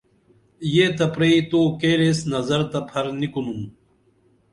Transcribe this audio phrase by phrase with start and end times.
[0.73, 3.61] یہ تہ پرئی توکیریس نظر تہ پھرنی کُنُم